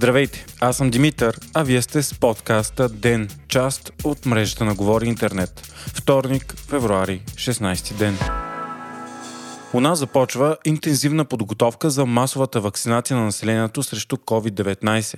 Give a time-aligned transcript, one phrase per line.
[0.00, 5.06] Здравейте, аз съм Димитър, а вие сте с подкаста ДЕН, част от мрежата на Говори
[5.06, 5.60] Интернет.
[5.94, 8.18] Вторник, февруари, 16 ден.
[9.74, 15.16] У нас започва интензивна подготовка за масовата вакцинация на населението срещу COVID-19.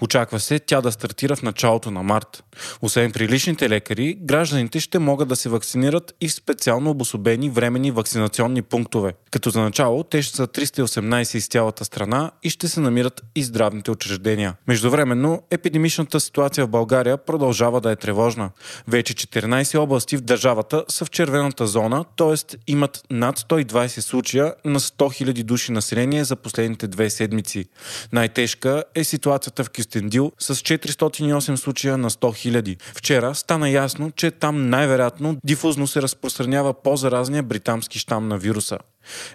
[0.00, 2.44] Очаква се тя да стартира в началото на март.
[2.82, 7.90] Освен при личните лекари, гражданите ще могат да се вакцинират и в специално обособени временни
[7.90, 9.14] вакцинационни пунктове.
[9.30, 13.42] Като за начало те ще са 318 из цялата страна и ще се намират и
[13.42, 14.54] здравните учреждения.
[14.68, 18.50] Междувременно, епидемичната ситуация в България продължава да е тревожна.
[18.88, 22.56] Вече 14 области в държавата са в червената зона, т.е.
[22.66, 27.64] имат над 120 15 случая на 100 000 души население за последните две седмици.
[28.12, 32.76] Най-тежка е ситуацията в Кюстендил с 408 случая на 100 000.
[32.94, 38.78] Вчера стана ясно, че там най-вероятно дифузно се разпространява по-заразния британски щам на вируса.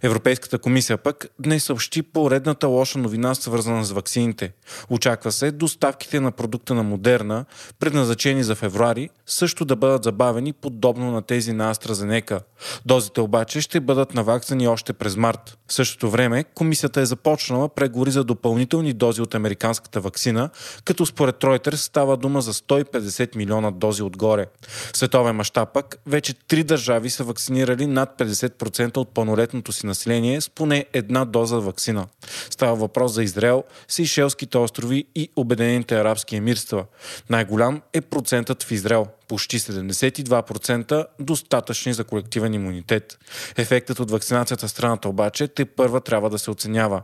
[0.01, 4.51] Европейската комисия пък днес съобщи поредната лоша новина, свързана с ваксините.
[4.89, 7.45] Очаква се доставките на продукта на Модерна,
[7.79, 12.41] предназначени за февруари, също да бъдат забавени подобно на тези на AstraZeneca.
[12.85, 15.57] Дозите обаче ще бъдат наваксани още през март.
[15.67, 20.49] В същото време комисията е започнала преговори за допълнителни дози от американската вакцина,
[20.85, 24.45] като според Reuters става дума за 150 милиона дози отгоре.
[24.93, 29.85] В световен мащаб пък вече три държави са вакцинирали над 50% от пълнолетно местното си
[29.85, 32.07] население с поне една доза вакцина.
[32.49, 36.85] Става въпрос за Израел, Сейшелските острови и Обединените арабски емирства.
[37.29, 43.19] Най-голям е процентът в Израел почти 72% достатъчни за колективен имунитет.
[43.57, 47.01] Ефектът от вакцинацията в страната обаче те първа трябва да се оценява.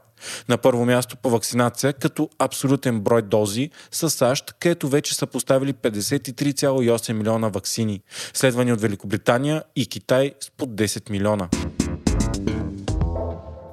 [0.50, 5.73] На първо място по вакцинация като абсолютен брой дози са САЩ, където вече са поставили
[5.73, 8.02] 53,8 милиона вакцини,
[8.34, 11.50] следвани от Великобритания и Китай с под 10 милиона.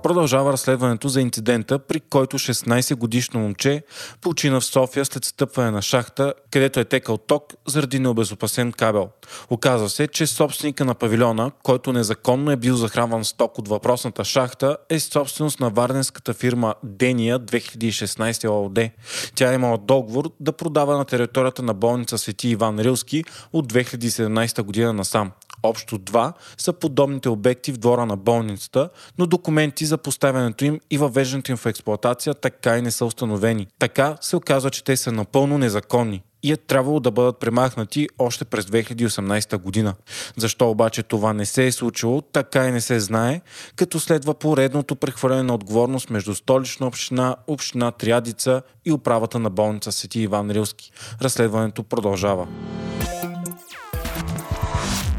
[0.02, 3.82] Продължава разследването за инцидента, при който 16-годишно момче
[4.20, 9.08] почина в София след стъпване на шахта, където е текал ток заради необезопасен кабел.
[9.50, 14.24] Оказва се, че собственика на павилиона, който незаконно е бил захранван с ток от въпросната
[14.24, 18.90] шахта, е собственост на варненската фирма Дения 2016 ООД.
[19.34, 24.62] Тя е имала договор да продава на територията на болница Свети Иван Рилски от 2017
[24.62, 25.30] година насам.
[25.62, 30.98] Общо два са подобните обекти в двора на болницата, но документи за поставянето им и
[30.98, 33.66] въвеждането им в експлоатация така и не са установени.
[33.78, 38.44] Така се оказва, че те са напълно незаконни и е трябвало да бъдат премахнати още
[38.44, 39.94] през 2018 година.
[40.36, 43.40] Защо обаче това не се е случило, така и не се знае,
[43.76, 49.92] като следва поредното прехвърляне на отговорност между столична община, община Триадица и управата на болница
[49.92, 50.92] Сети Иван Рилски.
[51.22, 52.46] Разследването продължава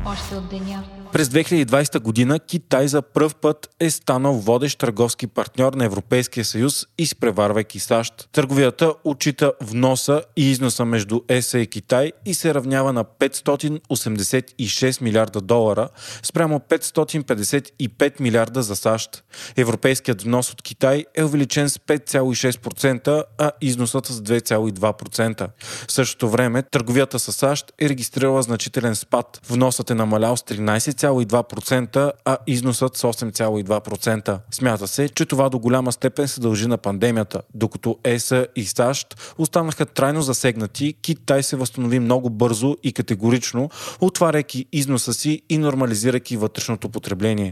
[0.05, 0.83] още от деня.
[1.13, 6.85] През 2020 година Китай за пръв път е станал водещ търговски партньор на Европейския съюз,
[6.97, 8.29] изпреварвайки САЩ.
[8.31, 15.41] Търговията отчита вноса и износа между ЕСА и Китай и се равнява на 586 милиарда
[15.41, 15.89] долара
[16.23, 19.23] спрямо 555 милиарда за САЩ.
[19.57, 25.47] Европейският внос от Китай е увеличен с 5,6%, а износът с 2,2%.
[25.87, 29.41] В същото време търговията с САЩ е регистрирала значителен спад.
[29.49, 34.39] Вносът е намалял с 13 6,2%, а износът с 8,2%.
[34.51, 37.41] Смята се, че това до голяма степен се дължи на пандемията.
[37.53, 43.69] Докато ЕС и САЩ останаха трайно засегнати, Китай се възстанови много бързо и категорично,
[44.01, 47.51] отваряйки износа си и нормализирайки вътрешното потребление.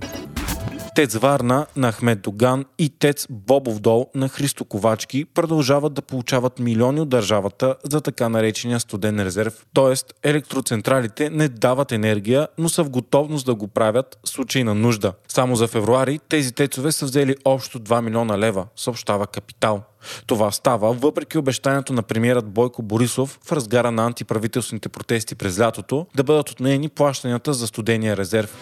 [1.02, 6.60] Тец Варна на Ахмед Доган и Тец Бобов дол на Христо Ковачки продължават да получават
[6.60, 9.66] милиони от държавата за така наречения студен резерв.
[9.74, 14.76] Тоест, електроцентралите не дават енергия, но са в готовност да го правят в случай на
[14.76, 15.14] нужда.
[15.28, 19.82] Само за февруари тези тецове са взели общо 2 милиона лева, съобщава Капитал.
[20.28, 26.08] Това става въпреки обещанието на премиерът Бойко Борисов в разгара на антиправителствените протести през лятото
[26.16, 28.58] да бъдат отменени плащанията за студения резерв.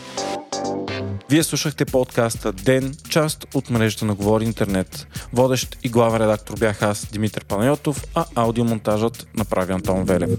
[1.29, 5.07] Вие слушахте подкаста Ден, част от мрежата на Говори Интернет.
[5.33, 10.29] Водещ и главен редактор бях аз, Димитър Панайотов, а аудиомонтажът направи Антон Велев.